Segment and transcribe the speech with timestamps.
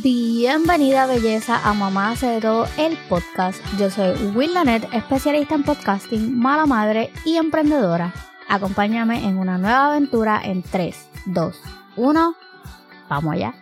[0.00, 3.60] Bienvenida belleza a Mamá hace de todo el podcast.
[3.80, 8.14] Yo soy Will Lanet, especialista en podcasting, mala madre y emprendedora.
[8.48, 11.60] Acompáñame en una nueva aventura en 3, 2,
[11.96, 12.34] 1.
[13.08, 13.54] Vamos allá.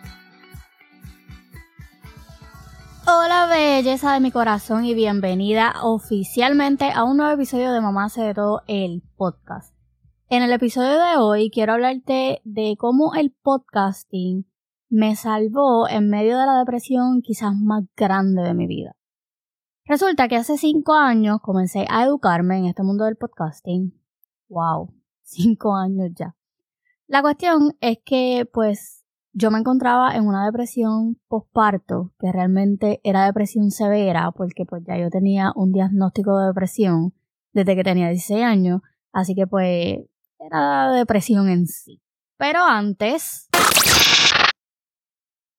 [3.07, 8.21] Hola belleza de mi corazón y bienvenida oficialmente a un nuevo episodio de Mamá hace
[8.21, 9.73] de todo el podcast.
[10.29, 14.45] En el episodio de hoy quiero hablarte de cómo el podcasting
[14.89, 18.95] me salvó en medio de la depresión quizás más grande de mi vida.
[19.85, 23.93] Resulta que hace cinco años comencé a educarme en este mundo del podcasting.
[24.49, 26.35] Wow, cinco años ya.
[27.07, 33.25] La cuestión es que, pues, yo me encontraba en una depresión postparto, que realmente era
[33.25, 37.13] depresión severa, porque pues ya yo tenía un diagnóstico de depresión
[37.53, 38.81] desde que tenía 16 años,
[39.13, 39.99] así que pues
[40.39, 42.01] era depresión en sí.
[42.37, 43.47] Pero antes,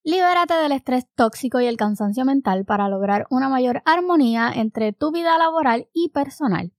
[0.05, 5.13] Libérate del estrés tóxico y el cansancio mental para lograr una mayor armonía entre tu
[5.13, 6.73] vida laboral y personal.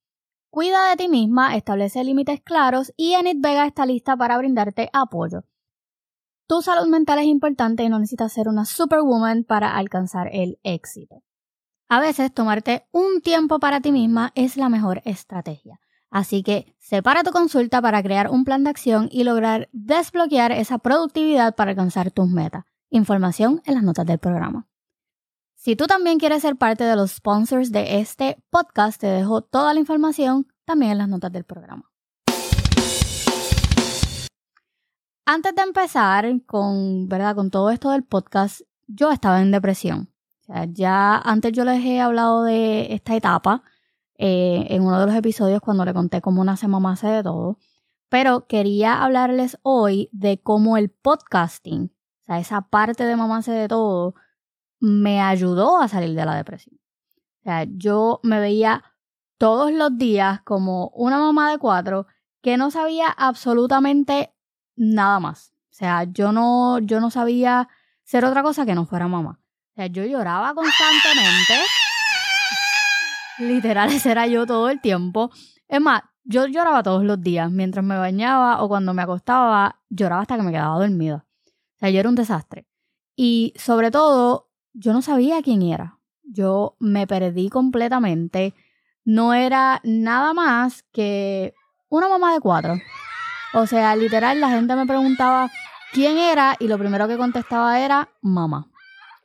[0.49, 5.43] Cuida de ti misma, establece límites claros y Enid Vega está lista para brindarte apoyo.
[6.47, 11.21] Tu salud mental es importante y no necesitas ser una superwoman para alcanzar el éxito.
[11.87, 15.79] A veces tomarte un tiempo para ti misma es la mejor estrategia.
[16.09, 20.79] Así que separa tu consulta para crear un plan de acción y lograr desbloquear esa
[20.79, 22.65] productividad para alcanzar tus metas.
[22.91, 24.67] Información en las notas del programa.
[25.53, 29.75] Si tú también quieres ser parte de los sponsors de este podcast, te dejo toda
[29.75, 31.91] la información también en las notas del programa.
[35.25, 37.35] Antes de empezar con, ¿verdad?
[37.35, 40.11] con todo esto del podcast, yo estaba en depresión.
[40.69, 43.61] ya antes yo les he hablado de esta etapa
[44.17, 47.59] eh, en uno de los episodios cuando le conté cómo nace mamá hace de todo.
[48.09, 51.91] Pero quería hablarles hoy de cómo el podcasting
[52.37, 54.13] esa parte de mamá hace de todo
[54.79, 56.79] me ayudó a salir de la depresión.
[57.39, 58.83] O sea, yo me veía
[59.37, 62.05] todos los días como una mamá de cuatro
[62.41, 64.33] que no sabía absolutamente
[64.75, 65.53] nada más.
[65.71, 67.69] O sea, yo no, yo no sabía
[68.03, 69.39] ser otra cosa que no fuera mamá.
[69.71, 71.53] O sea, yo lloraba constantemente.
[73.39, 75.31] Literal, era yo todo el tiempo.
[75.67, 77.49] Es más, yo lloraba todos los días.
[77.49, 81.25] Mientras me bañaba o cuando me acostaba, lloraba hasta que me quedaba dormida.
[81.79, 82.67] O sea, yo era un desastre.
[83.15, 85.97] Y sobre todo, yo no sabía quién era.
[86.23, 88.53] Yo me perdí completamente.
[89.05, 91.53] No era nada más que
[91.87, 92.73] una mamá de cuatro.
[93.53, 95.49] O sea, literal, la gente me preguntaba
[95.93, 98.69] quién era y lo primero que contestaba era mamá.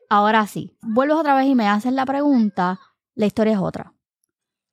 [0.08, 2.78] Ahora sí, vuelves otra vez y me haces la pregunta,
[3.16, 3.94] la historia es otra.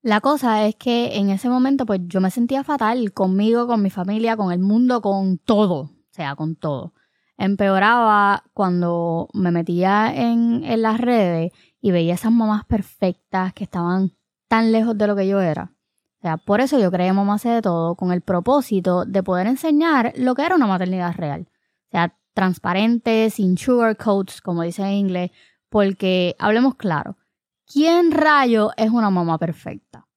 [0.03, 3.89] La cosa es que en ese momento pues yo me sentía fatal conmigo, con mi
[3.89, 6.93] familia, con el mundo, con todo, o sea, con todo
[7.41, 14.11] empeoraba cuando me metía en, las redes y veía esas mamás perfectas que estaban
[14.47, 15.73] tan lejos de lo que yo era.
[16.19, 20.13] O sea, por eso yo creé Mamá de todo con el propósito de poder enseñar
[20.17, 21.47] lo que era una maternidad real.
[21.87, 25.31] O sea, transparente, sin sugarcoats, como dice en inglés,
[25.69, 27.17] porque hablemos claro,
[27.65, 30.07] ¿quién rayo es una mamá perfecta?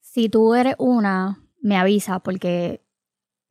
[0.00, 2.83] Si tú eres una, me avisa porque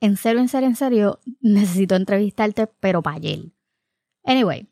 [0.03, 3.53] en serio, en serio, en serio, necesito entrevistarte, pero para ayer.
[4.25, 4.69] Anyway,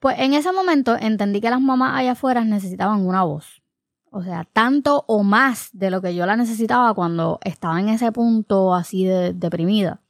[0.00, 3.62] pues en ese momento entendí que las mamás allá afuera necesitaban una voz.
[4.10, 8.12] O sea, tanto o más de lo que yo la necesitaba cuando estaba en ese
[8.12, 10.02] punto así de deprimida.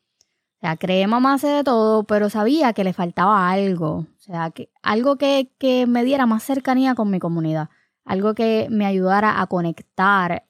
[0.56, 3.98] O sea, creé mamá hace de todo, pero sabía que le faltaba algo.
[3.98, 7.68] O sea, que, algo que, que me diera más cercanía con mi comunidad.
[8.04, 10.44] Algo que me ayudara a conectar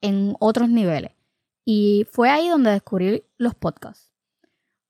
[0.00, 1.17] en otros niveles.
[1.70, 4.10] Y fue ahí donde descubrí los podcasts.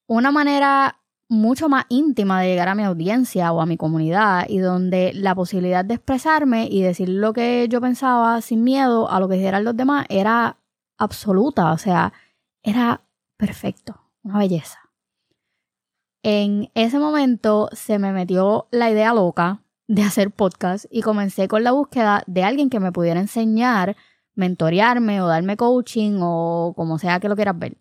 [0.07, 4.59] Una manera mucho más íntima de llegar a mi audiencia o a mi comunidad y
[4.59, 9.29] donde la posibilidad de expresarme y decir lo que yo pensaba sin miedo a lo
[9.29, 10.59] que dijeran los demás era
[10.99, 12.13] absoluta, o sea,
[12.63, 13.03] era
[13.37, 14.79] perfecto, una belleza.
[16.23, 21.65] En ese momento se me metió la idea loca de hacer podcast y comencé con
[21.65, 23.97] la búsqueda de alguien que me pudiera enseñar
[24.39, 27.77] mentorearme o darme coaching o como sea que lo quieras ver.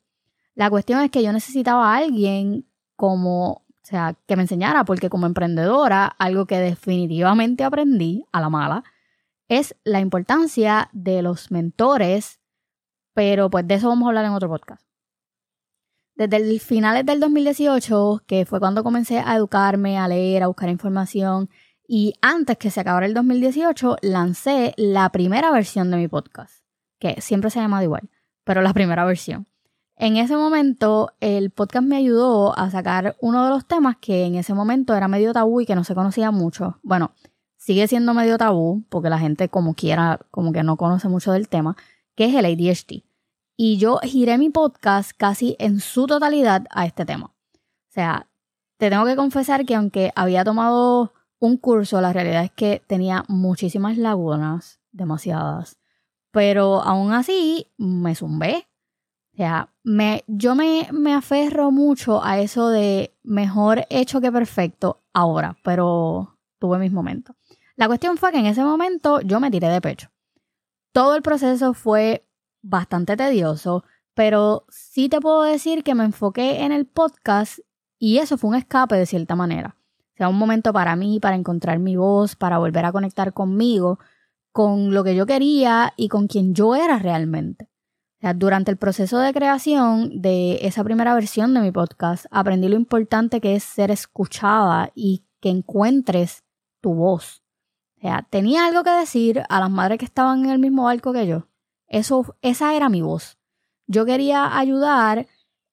[0.56, 2.66] La cuestión es que yo necesitaba a alguien
[2.96, 8.50] como, o sea, que me enseñara, porque como emprendedora, algo que definitivamente aprendí a la
[8.50, 8.84] mala
[9.48, 12.40] es la importancia de los mentores,
[13.14, 14.84] pero pues de eso vamos a hablar en otro podcast.
[16.16, 20.70] Desde el finales del 2018, que fue cuando comencé a educarme, a leer, a buscar
[20.70, 21.50] información,
[21.88, 26.64] y antes que se acabara el 2018, lancé la primera versión de mi podcast,
[27.00, 28.10] que siempre se ha llamado igual,
[28.44, 29.48] pero la primera versión.
[29.96, 34.36] En ese momento, el podcast me ayudó a sacar uno de los temas que en
[34.36, 36.78] ese momento era medio tabú y que no se conocía mucho.
[36.84, 37.14] Bueno,
[37.56, 41.48] sigue siendo medio tabú, porque la gente como quiera, como que no conoce mucho del
[41.48, 41.78] tema,
[42.16, 43.06] que es el ADHD.
[43.56, 47.34] Y yo giré mi podcast casi en su totalidad a este tema.
[47.56, 48.28] O sea,
[48.78, 53.24] te tengo que confesar que aunque había tomado un curso, la realidad es que tenía
[53.28, 55.78] muchísimas lagunas, demasiadas.
[56.32, 58.68] Pero aún así me zumbé.
[59.34, 65.04] O sea, me, yo me, me aferro mucho a eso de mejor hecho que perfecto
[65.14, 67.36] ahora, pero tuve mis momentos.
[67.76, 70.10] La cuestión fue que en ese momento yo me tiré de pecho.
[70.92, 72.28] Todo el proceso fue
[72.64, 73.84] bastante tedioso,
[74.16, 77.60] pero sí te puedo decir que me enfoqué en el podcast
[78.00, 79.78] y eso fue un escape de cierta manera.
[80.18, 84.00] Sea, un momento para mí, para encontrar mi voz, para volver a conectar conmigo,
[84.52, 87.70] con lo que yo quería y con quien yo era realmente.
[88.18, 92.68] O sea, durante el proceso de creación de esa primera versión de mi podcast, aprendí
[92.68, 96.44] lo importante que es ser escuchada y que encuentres
[96.82, 97.44] tu voz.
[97.98, 101.14] O sea, tenía algo que decir a las madres que estaban en el mismo barco
[101.14, 101.48] que yo.
[101.88, 103.38] Eso, esa era mi voz.
[103.86, 105.28] Yo quería ayudar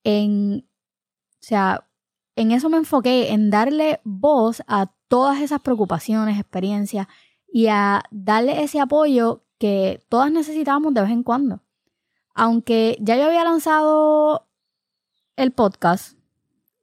[0.04, 1.88] en, o sea,
[2.36, 7.06] en eso me enfoqué, en darle voz a todas esas preocupaciones, experiencias
[7.46, 11.60] y a darle ese apoyo que todas necesitábamos de vez en cuando.
[12.34, 14.48] Aunque ya yo había lanzado
[15.36, 16.18] el podcast,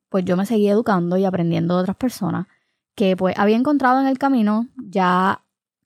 [0.10, 2.48] pues yo me seguí educando y aprendiendo de otras personas
[2.96, 5.44] que pues había encontrado en el camino ya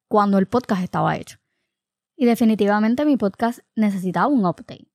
[0.07, 1.37] cuando el podcast estaba hecho.
[2.15, 4.87] Y definitivamente mi podcast necesitaba un update.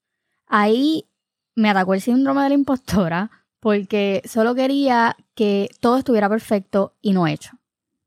[0.46, 1.08] Ahí
[1.54, 7.12] me atacó el síndrome de la impostora porque solo quería que todo estuviera perfecto y
[7.12, 7.52] no hecho.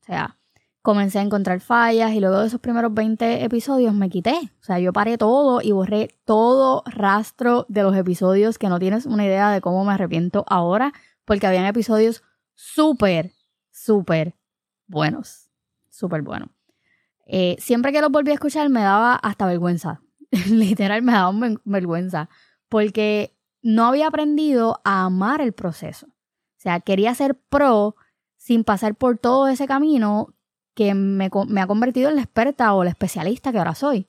[0.02, 0.38] O sea,
[0.82, 4.36] comencé a encontrar fallas y luego de esos primeros 20 episodios me quité.
[4.60, 9.06] O sea, yo paré todo y borré todo rastro de los episodios que no tienes
[9.06, 10.92] una idea de cómo me arrepiento ahora
[11.24, 12.24] porque habían episodios
[12.56, 13.32] súper,
[13.72, 14.36] súper
[14.88, 15.50] buenos.
[15.90, 16.50] Súper buenos.
[17.26, 20.02] Eh, siempre que los volví a escuchar me daba hasta vergüenza.
[20.50, 21.32] Literal me daba
[21.64, 22.30] vergüenza.
[22.68, 23.33] Porque
[23.64, 26.06] no había aprendido a amar el proceso.
[26.08, 27.96] O sea, quería ser pro
[28.38, 30.36] sin pasar por todo ese camino
[30.76, 34.08] que me, ha convertido en la experta o la especialista que ahora soy.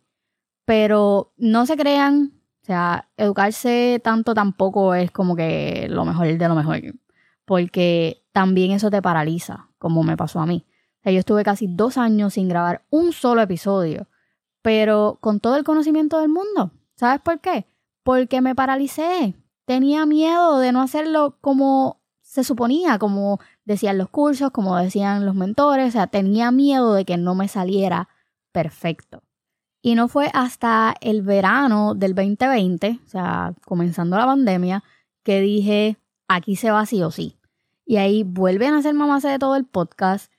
[0.66, 6.48] Pero no se crean, o sea, educarse tanto tampoco es como que lo mejor de
[6.48, 6.80] lo mejor.
[7.46, 10.66] Porque también eso te paraliza, como me pasó a mí
[11.12, 14.08] yo estuve casi dos años sin grabar un solo episodio,
[14.62, 16.72] pero con todo el conocimiento del mundo.
[16.94, 17.66] ¿Sabes por qué?
[18.02, 19.34] Porque me paralicé.
[19.64, 25.34] Tenía miedo de no hacerlo como se suponía, como decían los cursos, como decían los
[25.34, 25.88] mentores.
[25.88, 28.08] O sea, tenía miedo de que no me saliera
[28.52, 29.22] perfecto.
[29.82, 34.82] Y no fue hasta el verano del 2020, o sea, comenzando la pandemia,
[35.22, 37.36] que dije, aquí se va sí o sí.
[37.84, 40.32] Y ahí vuelven a hacer mamá de todo el podcast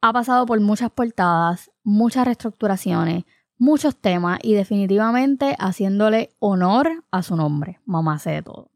[0.00, 3.24] ha pasado por muchas portadas, muchas reestructuraciones,
[3.58, 8.70] muchos temas y definitivamente haciéndole honor a su nombre, mamá sé de todo.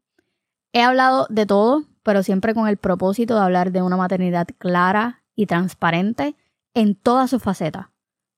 [0.73, 5.23] He hablado de todo, pero siempre con el propósito de hablar de una maternidad clara
[5.35, 6.35] y transparente
[6.73, 7.87] en todas sus facetas,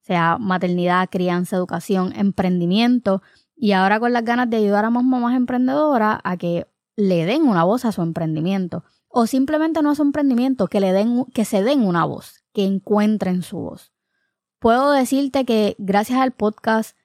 [0.00, 3.22] sea maternidad, crianza, educación, emprendimiento
[3.56, 6.66] y ahora con las ganas de ayudar a más mamás emprendedoras a que
[6.96, 10.92] le den una voz a su emprendimiento o simplemente no a su emprendimiento, que le
[10.92, 13.93] den que se den una voz, que encuentren su voz.
[14.64, 16.96] Puedo decirte que gracias al podcast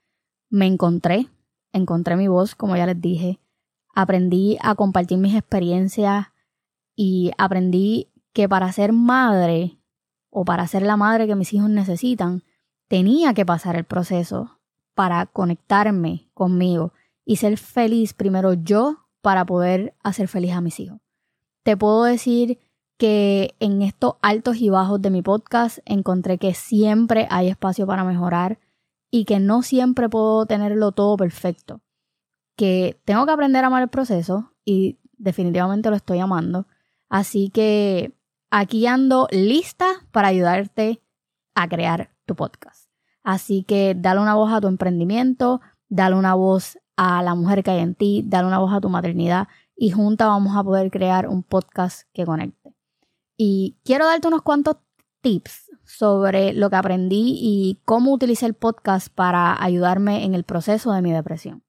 [0.50, 1.28] me encontré,
[1.74, 3.42] encontré mi voz, como ya les dije,
[3.94, 6.28] aprendí a compartir mis experiencias
[6.96, 9.78] y aprendí que para ser madre
[10.30, 12.44] o para ser la madre que mis hijos necesitan,
[12.88, 14.58] tenía que pasar el proceso
[14.94, 16.94] para conectarme conmigo
[17.26, 21.02] y ser feliz primero yo para poder hacer feliz a mis hijos.
[21.64, 22.58] Te puedo decir
[23.00, 28.04] que en estos altos y bajos de mi podcast encontré que siempre hay espacio para
[28.04, 28.60] mejorar
[29.10, 31.82] y que no siempre puedo tenerlo todo perfecto.
[32.58, 36.68] Que tengo que aprender a amar el proceso y definitivamente lo estoy amando.
[37.08, 38.18] Así que
[38.52, 41.02] aquí ando lista para ayudarte
[41.56, 42.92] a crear tu podcast.
[43.24, 47.72] Así que dale una voz a tu emprendimiento, dale una voz a la mujer que
[47.72, 51.30] hay en ti, dale una voz a tu maternidad y juntas vamos a poder crear
[51.30, 52.59] un podcast que conecte.
[53.42, 54.76] Y quiero darte unos cuantos
[55.22, 60.92] tips sobre lo que aprendí y cómo utilicé el podcast para ayudarme en el proceso
[60.92, 61.64] de mi depresión.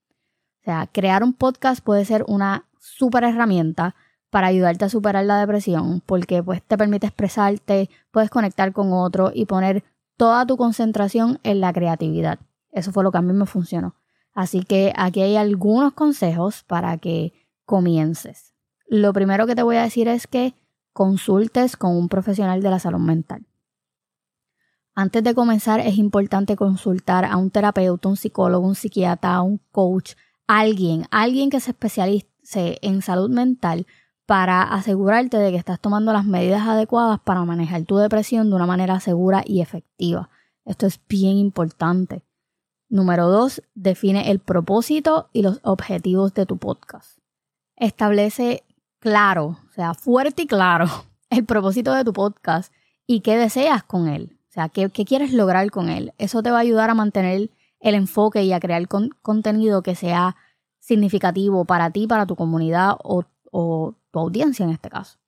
[0.63, 3.95] O sea, crear un podcast puede ser una súper herramienta
[4.31, 9.31] para ayudarte a superar la depresión porque pues te permite expresarte, puedes conectar con otro
[9.33, 9.85] y poner
[10.17, 12.41] toda tu concentración en la creatividad.
[12.73, 13.95] Eso fue lo que a mí me funcionó.
[14.35, 17.33] Así que aquí hay algunos consejos para que
[17.65, 18.55] comiences.
[18.89, 20.55] Lo primero que te voy a decir es que
[21.01, 23.47] consultes con un profesional de la salud mental.
[24.95, 30.13] Antes de comenzar es importante consultar a un terapeuta, un psicólogo, un psiquiatra, un coach,
[30.47, 33.87] alguien, alguien que se especialice en salud mental
[34.27, 38.67] para asegurarte de que estás tomando las medidas adecuadas para manejar tu depresión de una
[38.67, 40.29] manera segura y efectiva.
[40.67, 42.21] Esto es bien importante.
[42.91, 47.19] Número dos, define el propósito y los objetivos de tu podcast.
[47.77, 48.65] Establece
[49.01, 50.87] claro, o sea, fuerte y claro,
[51.31, 52.73] el propósito de tu podcast
[53.07, 54.37] y qué deseas con él.
[54.49, 56.13] O sea, qué, quieres lograr con él.
[56.19, 58.87] Eso te va a ayudar a mantener el enfoque y a crear
[59.23, 60.37] contenido que sea
[60.81, 65.19] significativo para ti, para tu comunidad o, o tu audiencia en este caso.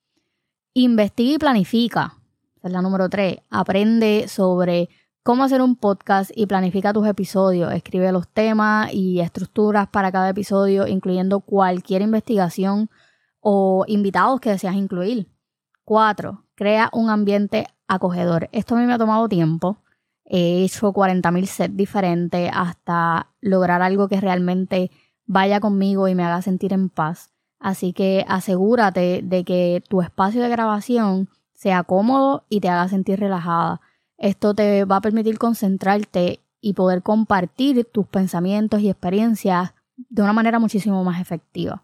[0.75, 2.19] Investiga y planifica.
[2.57, 3.39] Esa es la número tres.
[3.49, 4.89] Aprende sobre
[5.23, 7.73] cómo hacer un podcast y planifica tus episodios.
[7.73, 12.91] Escribe los temas y estructuras para cada episodio, incluyendo cualquier investigación
[13.43, 15.29] o invitados que deseas incluir.
[15.85, 18.49] Cuatro, crea un ambiente acogedor.
[18.53, 19.77] Esto a mí me ha tomado tiempo.
[20.25, 24.91] He hecho 40.000 sets diferentes hasta lograr algo que realmente
[25.27, 27.33] vaya conmigo y me haga sentir en paz.
[27.59, 33.21] Así que asegúrate de que tu espacio de grabación sea cómodo y te haga sentir
[33.21, 33.81] relajada.
[34.19, 40.33] Esto te va a permitir concentrarte y poder compartir tus pensamientos y experiencias de una
[40.33, 41.83] manera muchísimo más efectiva.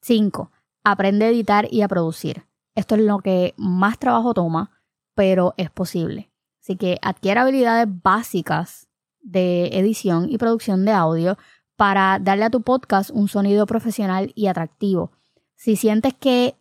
[0.00, 0.50] 5.
[0.90, 2.46] Aprende a editar y a producir.
[2.74, 4.70] Esto es lo que más trabajo toma,
[5.14, 6.30] pero es posible.
[6.62, 8.88] Así que adquiere habilidades básicas
[9.20, 11.36] de edición y producción de audio
[11.76, 15.12] para darle a tu podcast un sonido profesional y atractivo.
[15.56, 16.56] Si sientes que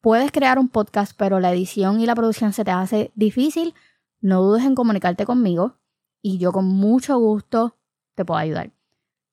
[0.00, 3.74] puedes crear un podcast, pero la edición y la producción se te hace difícil,
[4.20, 5.76] no dudes en comunicarte conmigo
[6.20, 7.76] y yo con mucho gusto
[8.16, 8.72] te puedo ayudar.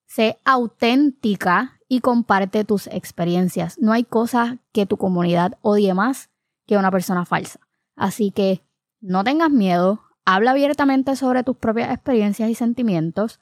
[0.05, 3.77] Sé auténtica y comparte tus experiencias.
[3.79, 6.29] No hay cosa que tu comunidad odie más
[6.65, 7.59] que una persona falsa.
[7.95, 8.61] Así que
[8.99, 13.39] no tengas miedo, habla abiertamente sobre tus propias experiencias y sentimientos.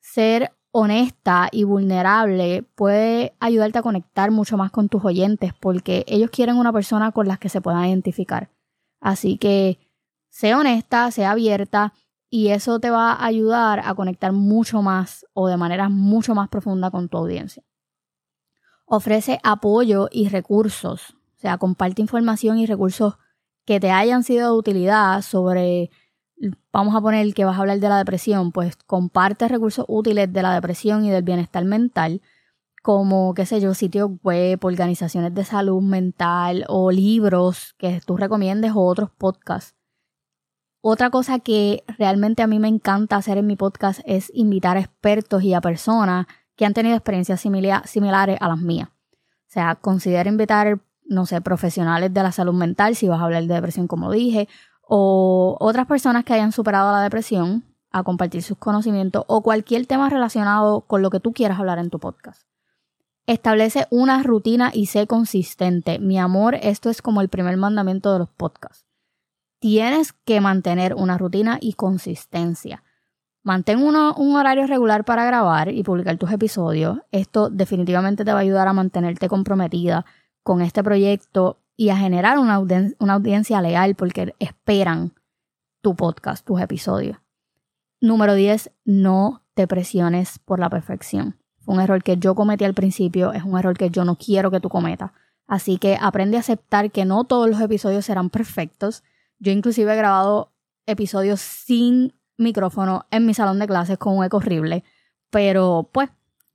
[0.00, 6.30] Ser honesta y vulnerable puede ayudarte a conectar mucho más con tus oyentes porque ellos
[6.30, 8.50] quieren una persona con la que se puedan identificar.
[9.00, 9.78] Así que
[10.30, 11.92] sé honesta, sé abierta
[12.34, 16.48] y eso te va a ayudar a conectar mucho más o de manera mucho más
[16.48, 17.62] profunda con tu audiencia.
[18.86, 23.18] Ofrece apoyo y recursos, o sea, comparte información y recursos
[23.66, 25.90] que te hayan sido de utilidad sobre,
[26.72, 30.42] vamos a poner que vas a hablar de la depresión, pues comparte recursos útiles de
[30.42, 32.22] la depresión y del bienestar mental,
[32.82, 38.72] como, qué sé yo, sitios web, organizaciones de salud mental o libros que tú recomiendes
[38.74, 39.81] o otros podcasts
[40.84, 44.80] otra cosa que realmente a mí me encanta hacer en mi podcast es invitar a
[44.80, 48.88] expertos y a personas que han tenido experiencias similares a las mías.
[48.88, 53.44] O sea, considero invitar, no sé, profesionales de la salud mental, si vas a hablar
[53.44, 54.48] de depresión como dije,
[54.82, 57.62] o otras personas que hayan superado la depresión
[57.92, 61.90] a compartir sus conocimientos o cualquier tema relacionado con lo que tú quieras hablar en
[61.90, 62.42] tu podcast.
[63.26, 66.00] Establece una rutina y sé consistente.
[66.00, 68.91] Mi amor, esto es como el primer mandamiento de los podcasts
[69.62, 72.82] tienes que mantener una rutina y consistencia.
[73.44, 76.98] Mantén un horario regular para grabar y publicar tus episodios.
[77.12, 80.04] Esto definitivamente te va a ayudar a mantenerte comprometida
[80.42, 85.12] con este proyecto y a generar una, una audiencia leal porque esperan
[85.80, 87.18] tu podcast, tus episodios.
[88.00, 91.36] Número 10, no te presiones por la perfección.
[91.60, 94.50] Fue un error que yo cometí al principio, es un error que yo no quiero
[94.50, 95.12] que tú cometas.
[95.46, 99.04] Así que aprende a aceptar que no todos los episodios serán perfectos
[99.42, 100.52] yo inclusive he grabado
[100.86, 104.84] episodios sin micrófono en mi salón de clases con un eco horrible,
[105.30, 106.10] pero pues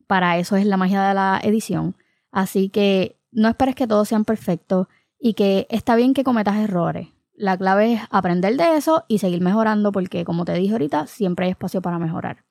[0.08, 1.98] para eso es la magia de la edición.
[2.32, 4.88] Así que no esperes que todos sean perfectos
[5.20, 7.10] y que está bien que cometas errores.
[7.34, 11.46] La clave es aprender de eso y seguir mejorando porque, como te dije ahorita, siempre
[11.46, 12.46] hay espacio para mejorar.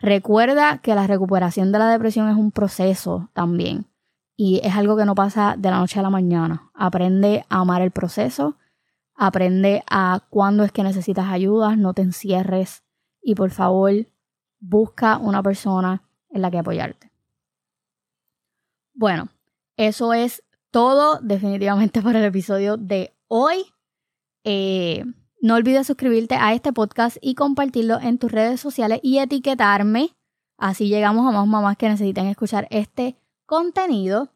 [0.00, 3.84] Recuerda que la recuperación de la depresión es un proceso también
[4.34, 6.70] y es algo que no pasa de la noche a la mañana.
[6.72, 8.56] Aprende a amar el proceso
[9.20, 12.84] Aprende a cuándo es que necesitas ayuda, no te encierres
[13.20, 13.92] y por favor
[14.60, 17.10] busca una persona en la que apoyarte.
[18.94, 19.28] Bueno,
[19.76, 23.64] eso es todo definitivamente para el episodio de hoy.
[24.44, 25.04] Eh,
[25.40, 30.16] no olvides suscribirte a este podcast y compartirlo en tus redes sociales y etiquetarme.
[30.56, 34.30] Así llegamos a más mamás que necesiten escuchar este contenido.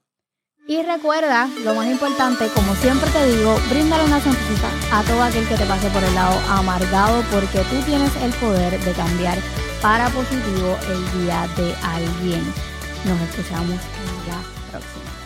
[0.66, 5.46] Y recuerda, lo más importante, como siempre te digo, bríndale una sonrisa a todo aquel
[5.48, 9.38] que te pase por el lado amargado porque tú tienes el poder de cambiar
[9.80, 12.44] para positivo el día de alguien.
[13.04, 13.76] Nos escuchamos
[14.28, 15.21] la próxima.